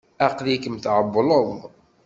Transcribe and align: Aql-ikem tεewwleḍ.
Aql-ikem 0.25 0.75
tεewwleḍ. 0.83 1.49